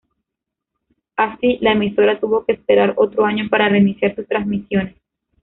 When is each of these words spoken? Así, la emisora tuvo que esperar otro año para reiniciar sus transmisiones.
Así, 1.15 1.59
la 1.61 1.73
emisora 1.73 2.19
tuvo 2.19 2.43
que 2.43 2.53
esperar 2.53 2.95
otro 2.97 3.23
año 3.23 3.47
para 3.51 3.69
reiniciar 3.69 4.15
sus 4.15 4.27
transmisiones. 4.27 4.95